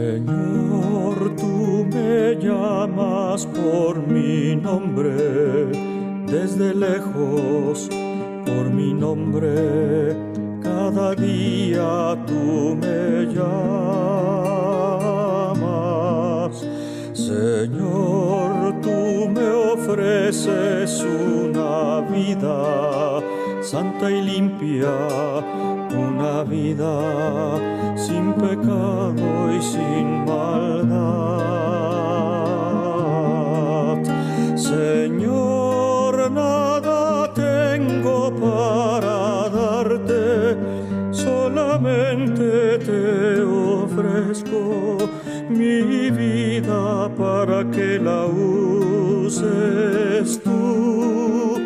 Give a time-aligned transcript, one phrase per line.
[0.00, 5.12] Señor, tú me llamas por mi nombre,
[6.26, 7.88] desde lejos,
[8.46, 10.29] por mi nombre
[10.92, 13.46] cada día tú me llamas,
[17.12, 23.20] Señor, tú me ofreces una vida
[23.62, 24.92] santa y limpia,
[25.96, 27.56] una vida
[27.96, 31.20] sin pecado y sin maldad.
[34.56, 35.09] Señor,
[44.20, 44.98] ofrezco
[45.48, 49.48] mi vida para que la uses
[50.42, 51.56] tú.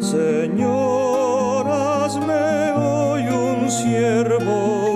[0.00, 4.93] Señor, hazme hoy un siervo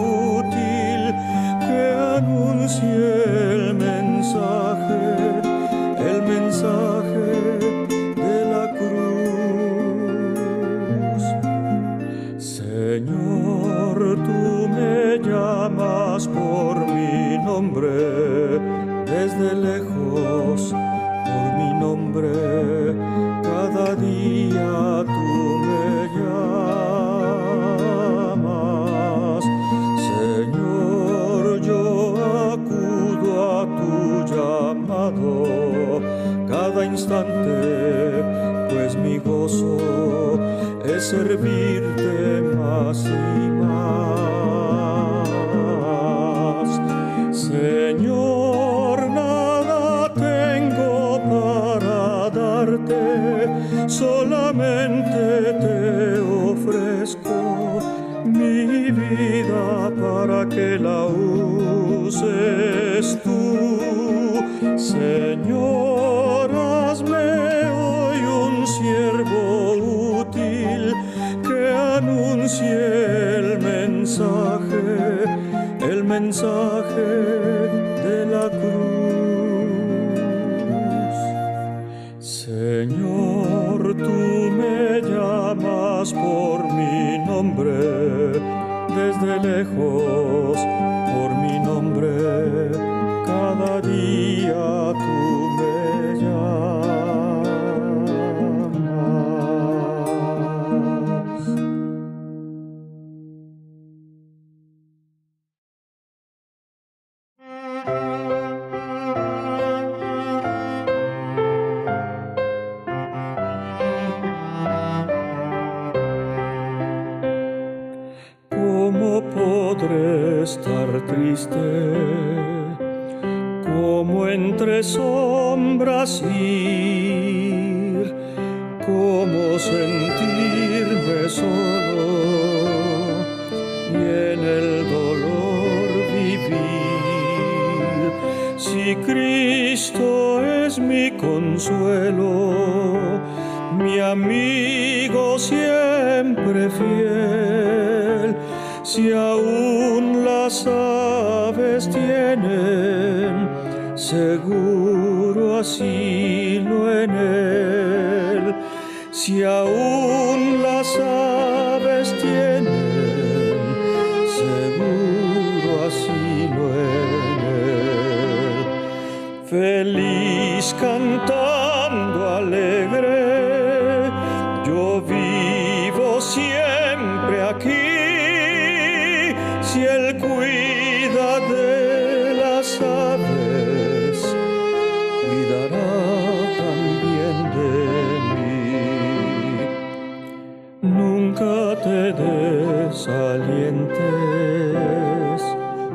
[123.65, 126.48] como entre sombras y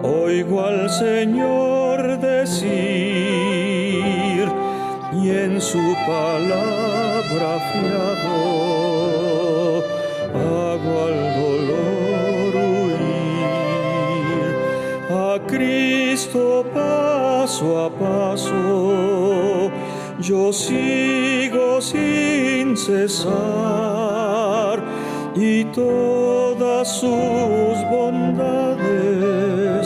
[0.04, 2.74] Oigo al Señor decir
[5.13, 8.33] y en su palabra fiado
[10.33, 12.54] hago al dolor.
[15.09, 19.71] A Cristo paso a paso
[20.19, 24.12] yo sigo sin cesar
[25.60, 29.84] y todas sus bondades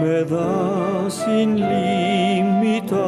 [0.00, 2.98] me da sin limitar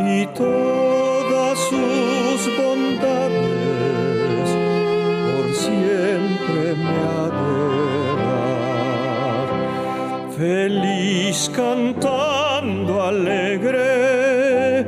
[0.00, 4.48] y todas sus bondades
[5.26, 7.16] por siempre me ha.
[10.36, 14.84] Feliz cantando alegre,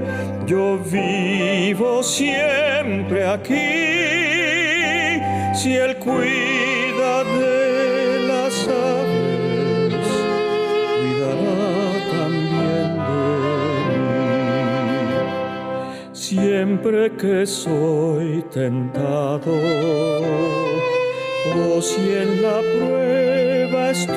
[0.47, 3.78] yo vivo siempre aquí.
[5.69, 10.09] Si él cuida de las aves,
[10.97, 11.69] cuidará
[12.11, 13.21] también de
[13.99, 14.15] mí.
[16.15, 19.53] Siempre que soy tentado,
[21.55, 24.17] o si en la prueba estoy,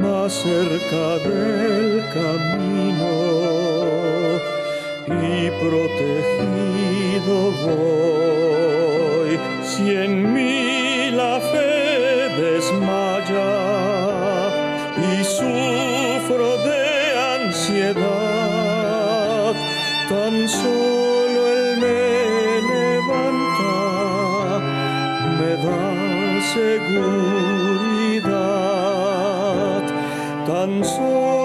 [0.00, 3.12] más cerca del camino
[5.06, 8.27] y protegido voy.
[9.78, 13.54] Si en mí la fe desmaya
[15.08, 16.84] y sufro de
[17.36, 17.94] ansiedad,
[20.08, 23.76] tan solo Él me levanta,
[25.38, 25.86] me da
[26.56, 27.22] seguridad,
[30.44, 31.37] tan solo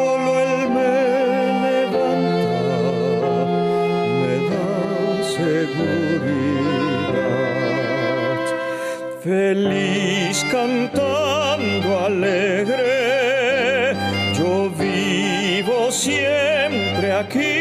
[9.23, 13.95] Feliz cantando alegre,
[14.37, 17.52] yo vivo siempre aquí.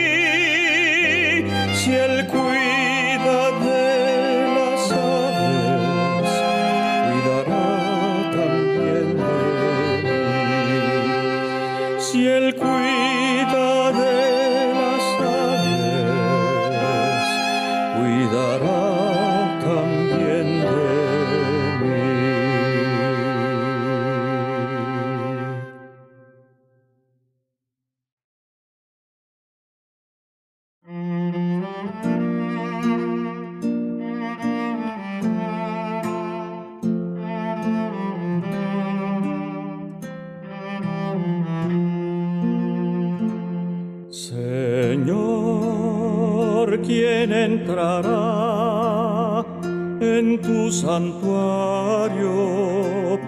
[46.86, 48.12] ¿Quién entrará
[50.00, 52.30] en tu santuario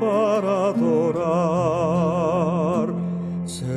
[0.01, 1.75] para adorar?
[3.45, 3.75] Señor,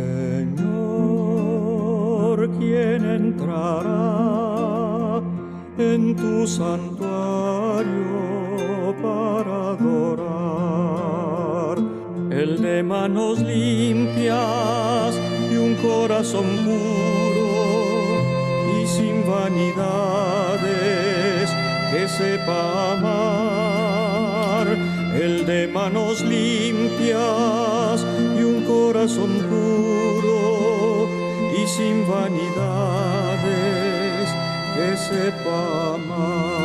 [2.57, 4.01] ¿quién entrará
[5.77, 7.85] en tu santuario
[9.01, 10.17] para adorar?
[12.31, 15.19] El de manos limpias
[15.51, 17.16] y un corazón puro
[19.57, 21.49] sin vanidades
[21.91, 24.67] que sepa amar.
[25.15, 28.05] El de manos limpias
[28.37, 31.09] y un corazón puro
[31.59, 32.59] y sin vanidades
[34.75, 36.56] que sepa amar.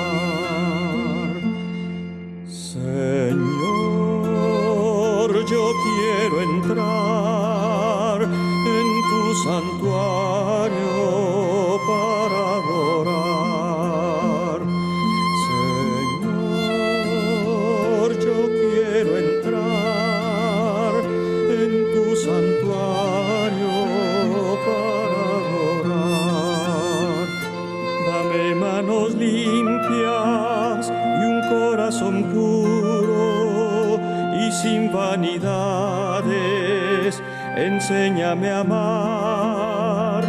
[37.65, 40.23] Enséñame a amar.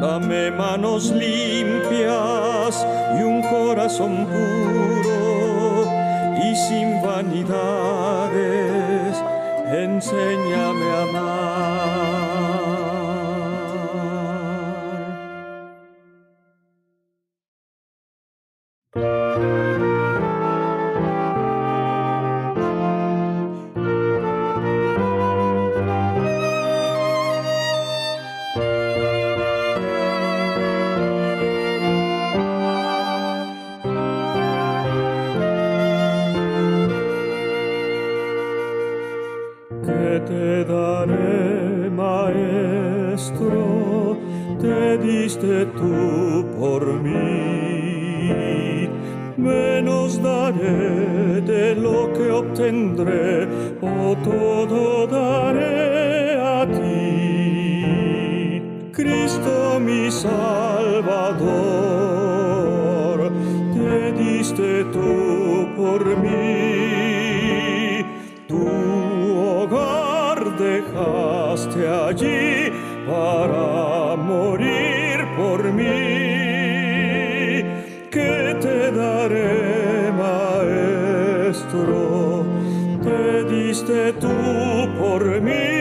[0.00, 2.84] Dame manos limpias
[3.16, 5.86] y un corazón puro
[6.42, 8.42] y sin vanidades.
[9.72, 10.71] Enséñame
[65.76, 68.04] por mí.
[68.48, 68.62] Tu
[69.36, 72.72] hogar dejaste allí
[73.06, 76.02] para morir por mí.
[78.10, 81.96] ¿Qué te daré, maestro?
[83.02, 84.36] Te diste tú
[84.98, 85.71] por mí.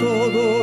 [0.00, 0.59] todo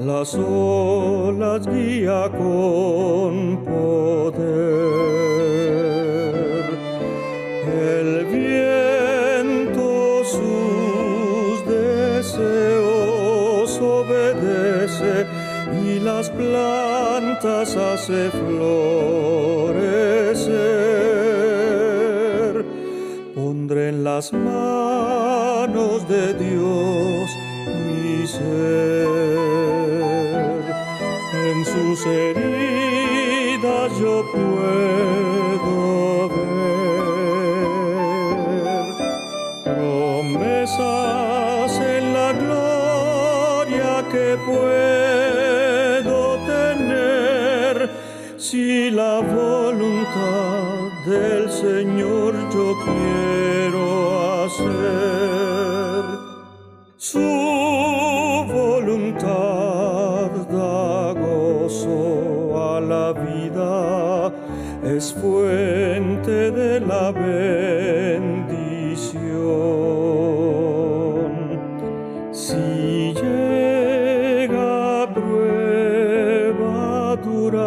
[0.00, 4.40] las olas guía con poder.
[7.66, 13.00] El viento sus deseos
[13.80, 15.26] obedece
[15.84, 19.90] y las plantas hace florecer.
[23.34, 26.99] Pondré en las manos de Dios
[31.70, 32.79] sus heridas.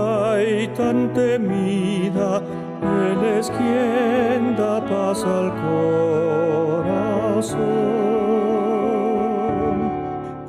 [0.03, 2.41] querida y tan temida,
[2.81, 5.51] Él es quien da paz al
[6.71, 7.03] corazón.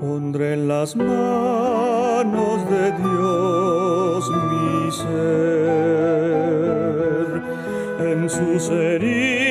[0.00, 5.12] Pondré en las manos de Dios mi ser,
[8.00, 9.43] en sus heridas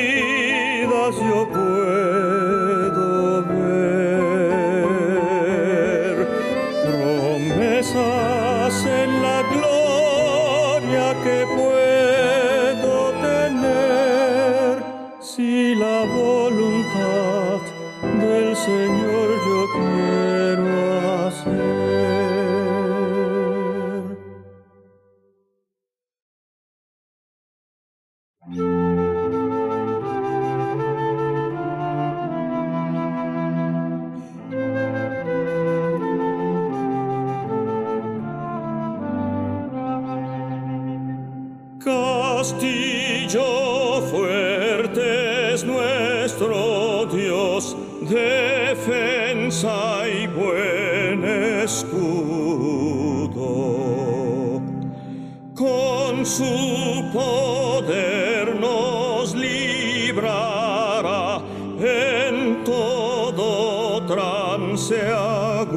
[64.74, 65.70] agudo,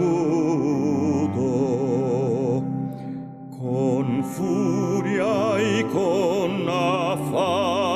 [3.59, 7.95] con furia y con afán,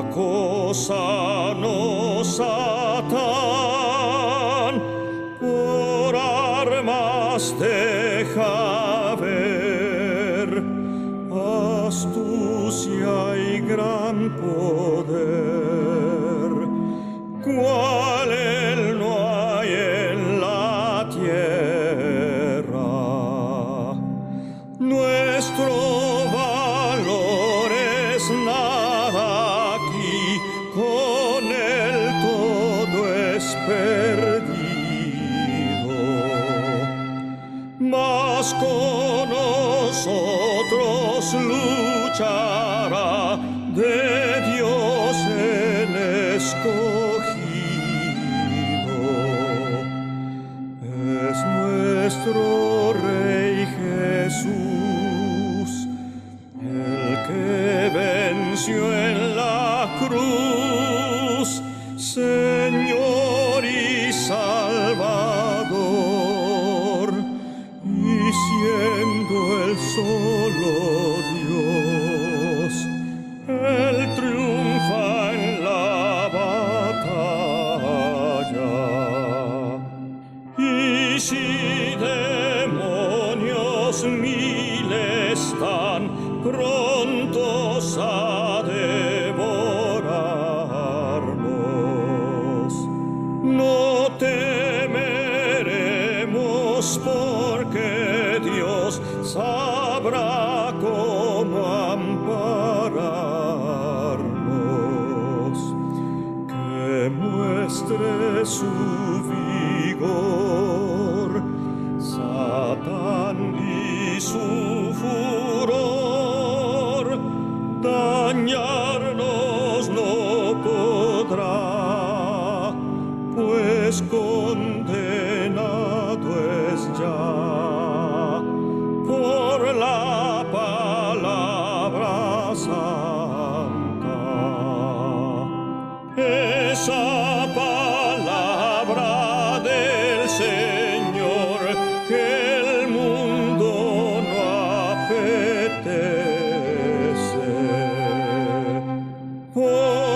[0.00, 1.03] acosa.
[69.94, 70.93] solo.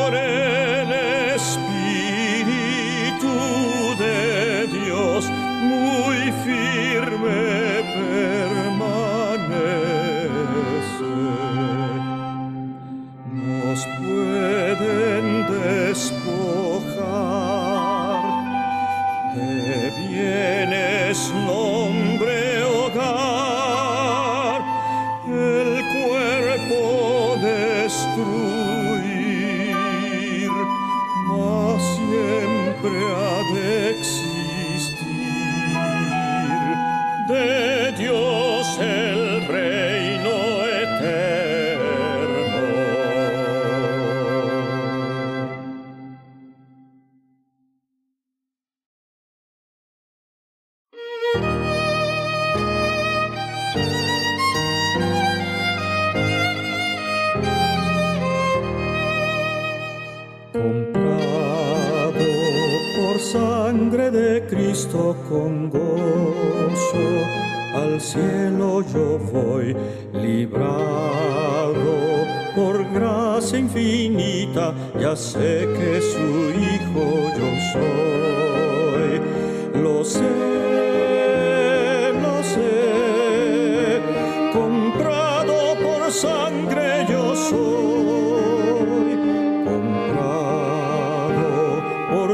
[0.08, 0.37] cuore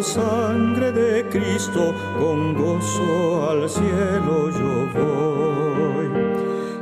[0.05, 6.09] sangre de Cristo, con gozo al cielo yo voy.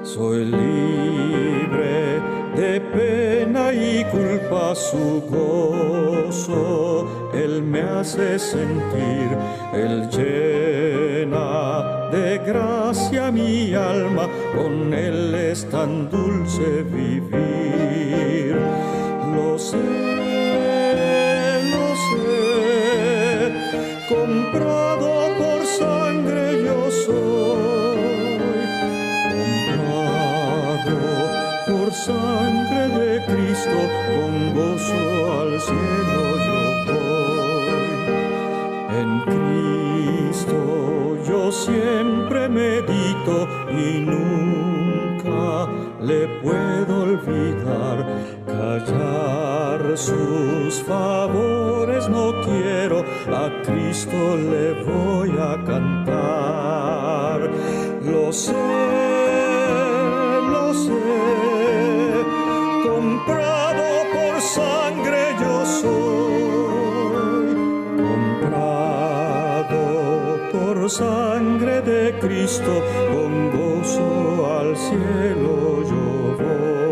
[0.03, 2.21] Soy libre
[2.57, 9.29] de pena y culpa, su gozo, Él me hace sentir,
[9.73, 10.52] Él llena de
[12.47, 18.57] gracia mi alma, con Él es tan dulce vivir.
[19.35, 20.03] Lo sé
[24.09, 27.99] comprado por sangre yo soy,
[29.67, 30.97] comprado
[31.67, 33.79] por sangre de Cristo,
[34.09, 36.32] con gozo al cielo
[42.33, 45.69] siempre medito y nunca
[46.01, 48.07] le puedo olvidar.
[48.47, 57.51] Callar sus favores no quiero a Cristo le voy a cantar.
[58.03, 58.53] Lo sé
[60.51, 61.03] lo sé
[62.89, 66.12] comprado por sangre yo soy
[70.89, 76.92] sangre de Cristo con gozo al cielo yo voy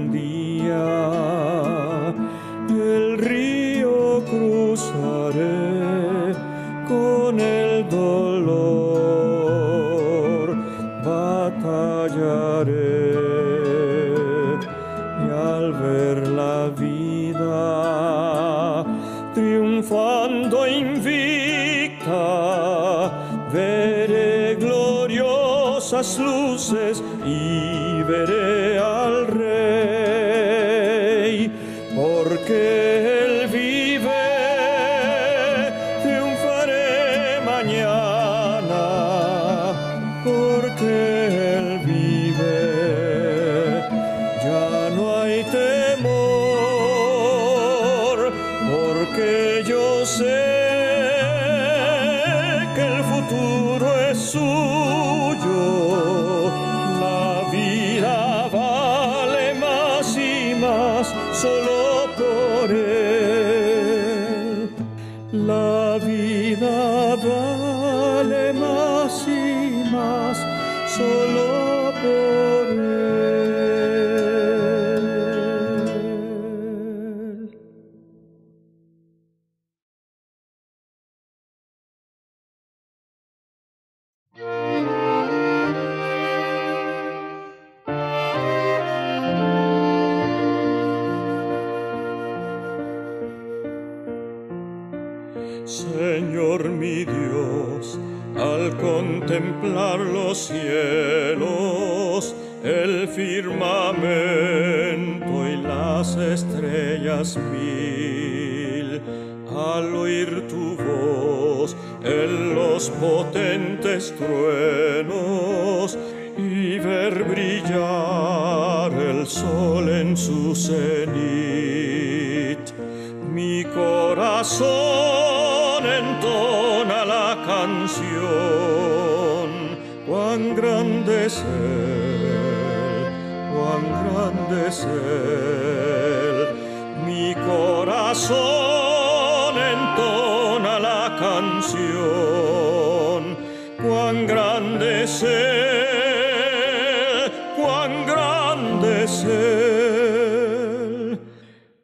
[67.11, 67.50] lover.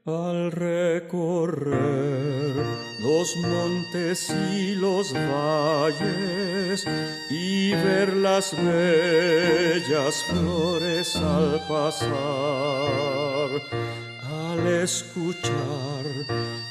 [0.06, 1.78] al recorrer
[3.02, 6.86] los montes y los valles
[7.30, 12.10] y ver las bellas flores al pasar,
[14.24, 16.06] al escuchar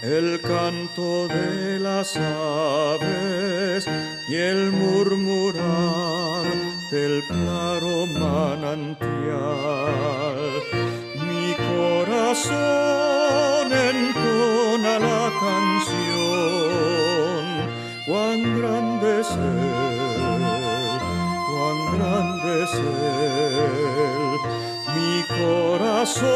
[0.03, 3.87] el canto de las aves
[4.31, 9.07] y el murmurar del claro manantial.
[11.29, 12.53] Mi corazón
[13.73, 16.65] entona la canción,
[18.07, 20.43] cuán grande es él,
[21.49, 24.39] cuán grande es él.
[24.95, 26.27] Mi corazón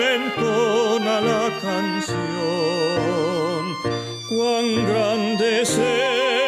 [0.00, 2.16] entona la canción,
[4.30, 6.45] cuán grande es él.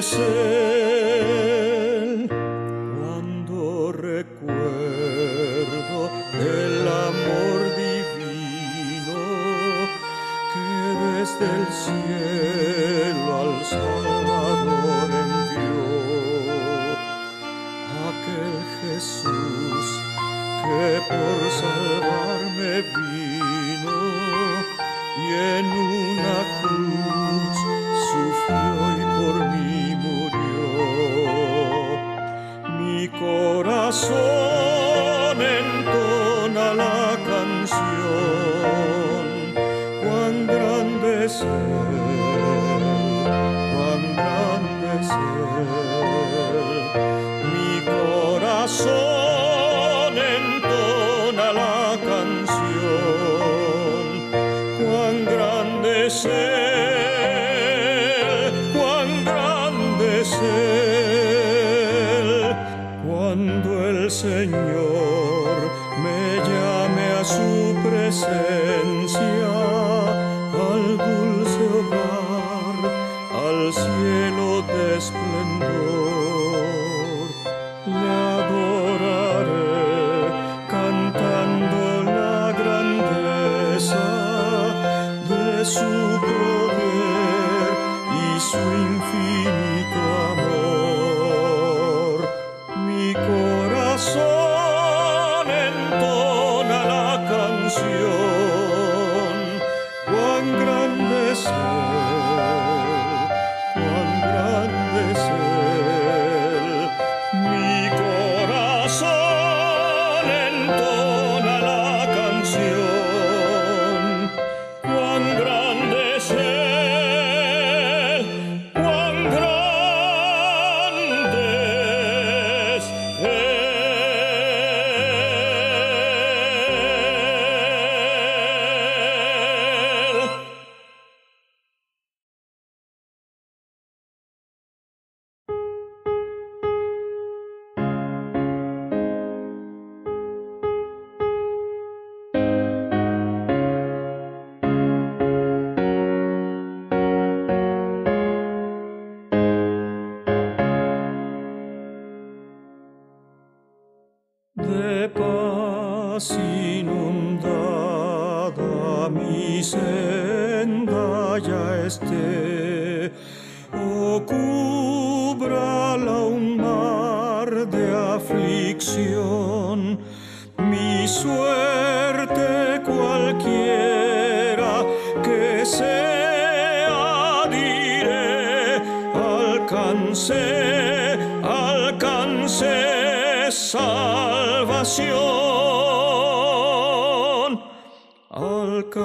[0.00, 0.99] 是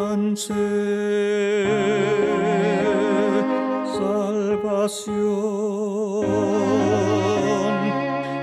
[0.05, 0.53] alcance,
[3.97, 5.05] salvación,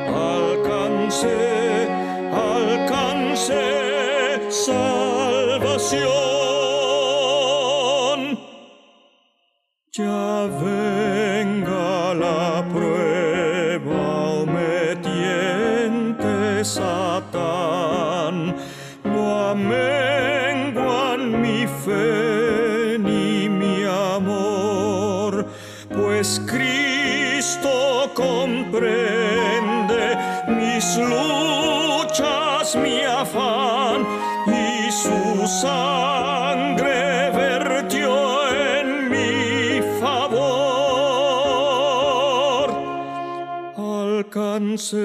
[0.09, 1.37] alcance,
[2.33, 3.63] alcance,
[4.51, 6.22] salvación.
[32.77, 34.07] mi afán
[34.47, 40.33] y su sangre vertió en mi favor.
[43.77, 45.03] Alcancé.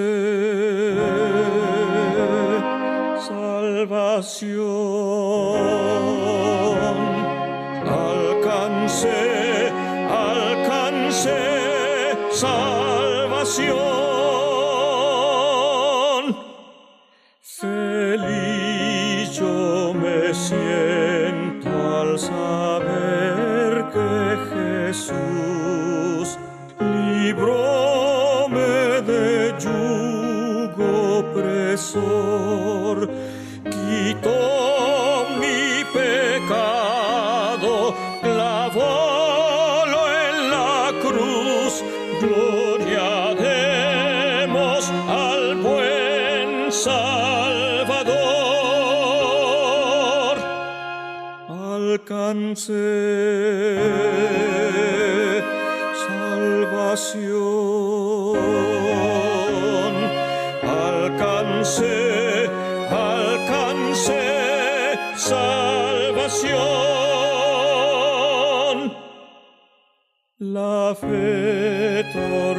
[29.08, 30.90] de yugo
[31.20, 32.98] opresor,
[33.64, 34.40] quitó
[35.40, 35.62] mi
[35.94, 37.74] pecado,
[38.22, 41.74] clavólo en la cruz,
[42.22, 48.18] gloria demos al buen Salvador.
[51.76, 52.78] Alcancé
[71.00, 72.57] feto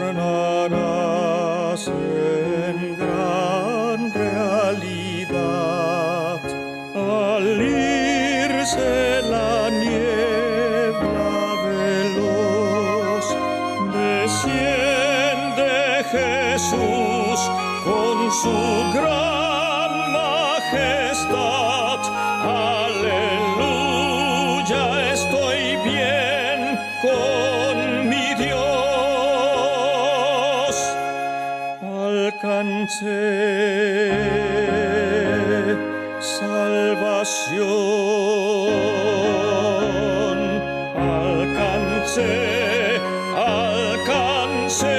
[40.96, 42.30] Alcance,
[43.36, 44.96] alcance,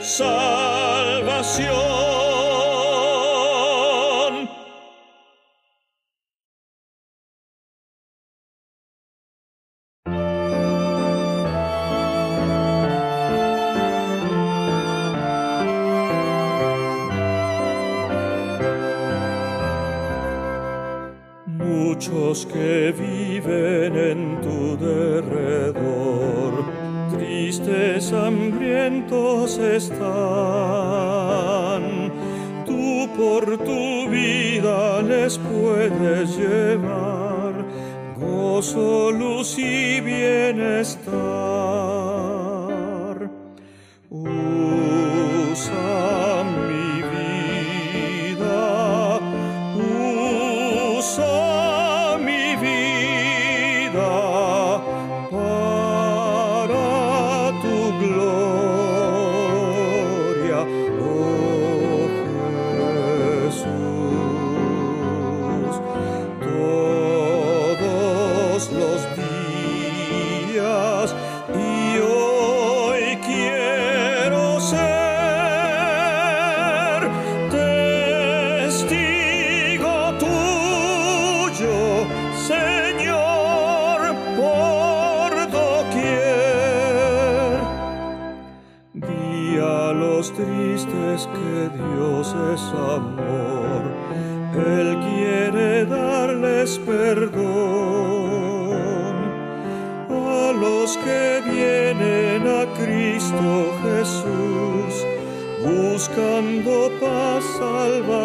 [0.00, 1.95] salvación.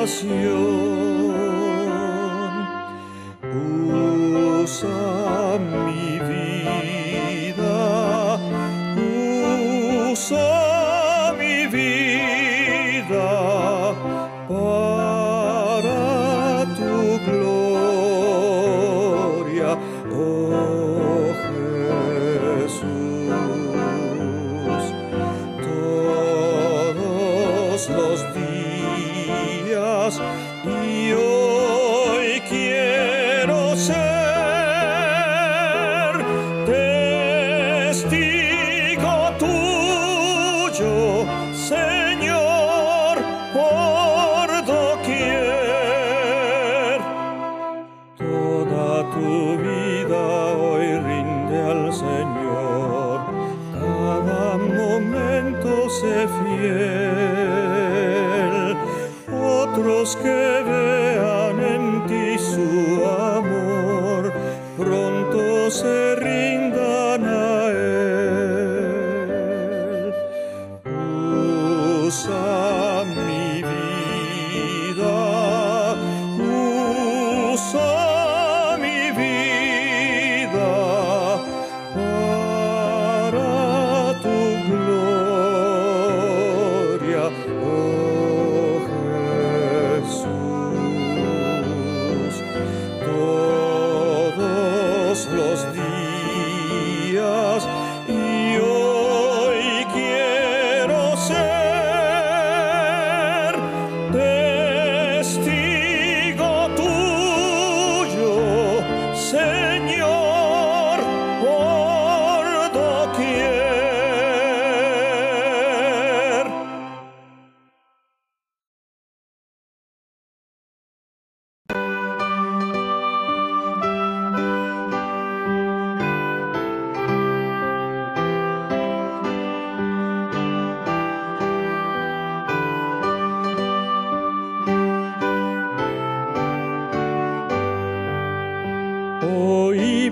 [0.08, 0.91] Salvación.
[49.10, 53.22] Tu vida hoy rinde al Señor,
[53.74, 57.48] cada momento sé fiel.
[59.44, 64.32] Otros que vean en ti su amor,
[64.78, 66.11] pronto se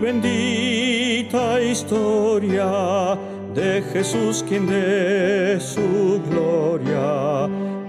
[0.10, 3.18] bendita historia
[3.54, 7.44] de Jesús quien de su gloria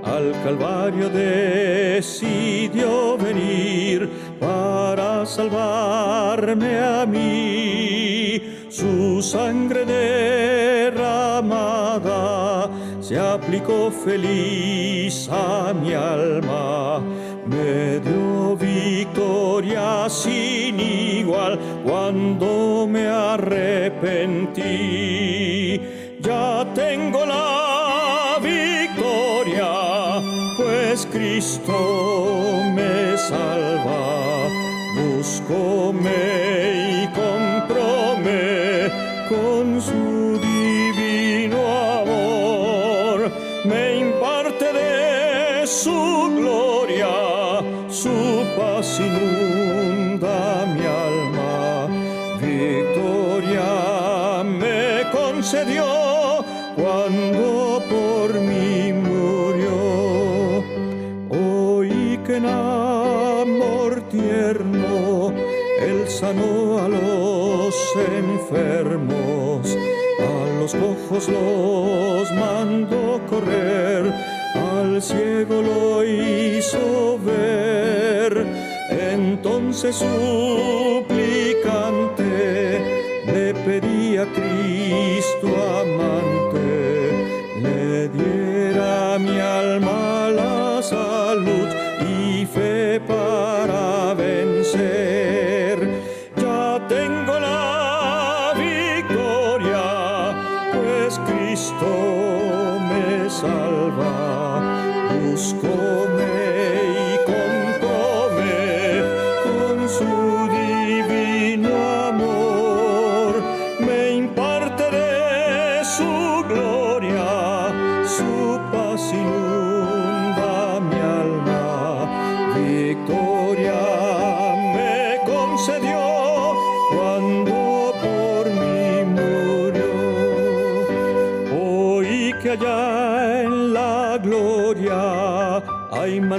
[0.05, 8.43] al Calvario decidió venir para salvarme a mí.
[8.69, 9.87] Su sangre
[10.91, 11.59] derramada
[13.01, 17.01] se aplicó feliz a mi alma
[17.47, 20.50] me dio victoria sin
[21.85, 24.61] cuando me arrepentí.
[26.21, 30.21] Ya tengo la victoria,
[30.57, 34.49] pues Cristo me salva.
[34.97, 36.30] Buscóme y
[64.11, 65.33] tierno
[65.81, 67.75] él sanó a los
[68.19, 69.77] enfermos,
[70.21, 74.13] a los cojos los mandó correr,
[74.55, 78.47] al ciego lo hizo ver.
[78.91, 81.15] Entonces suplicante
[83.27, 85.49] le pedía a Cristo
[85.81, 86.69] amante,
[87.63, 90.10] le diera mi alma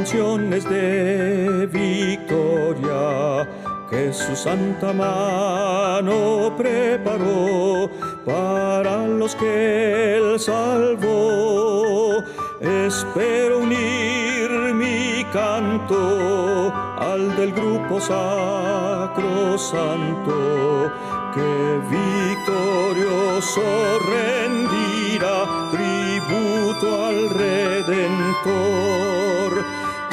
[0.02, 3.48] Mansiones de victoria
[3.88, 7.88] que su santa mano preparó
[8.26, 12.24] para los que él salvó.
[12.62, 20.92] Espero unir mi canto al del grupo sacro santo
[21.36, 23.62] que victorioso
[24.10, 28.72] rendirá tributo al Redentor.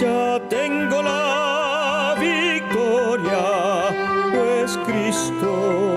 [0.00, 3.42] Ya tengo la victoria,
[4.32, 5.96] pues Cristo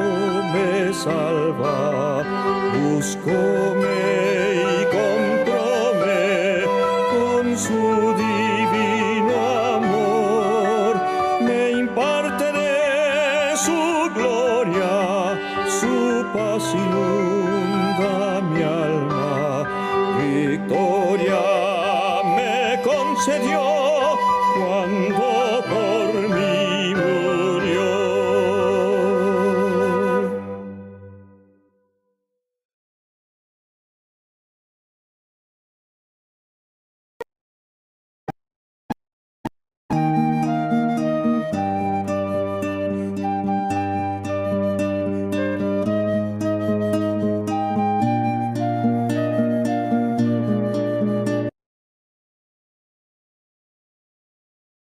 [0.54, 2.24] me salva.
[2.74, 4.01] Buscóme y